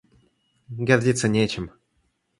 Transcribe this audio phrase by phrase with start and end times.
[0.79, 1.69] Гордиться нечем.